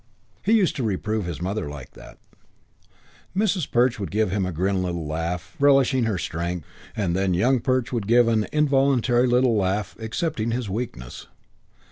He 0.41 0.53
used 0.53 0.75
to 0.77 0.83
reprove 0.83 1.25
his 1.27 1.43
mother 1.43 1.69
like 1.69 1.91
that. 1.91 2.17
Mrs. 3.37 3.69
Perch 3.69 3.99
would 3.99 4.09
give 4.09 4.33
a 4.33 4.51
grim 4.51 4.81
little 4.81 5.05
laugh, 5.05 5.55
relishing 5.59 6.05
her 6.05 6.17
strength, 6.17 6.65
and 6.95 7.15
then 7.15 7.35
Young 7.35 7.59
Perch 7.59 7.93
would 7.93 8.07
give 8.07 8.27
an 8.27 8.47
involuntary 8.51 9.27
little 9.27 9.55
laugh, 9.55 9.95
accepting 9.99 10.49
his 10.49 10.67
weakness. 10.67 11.27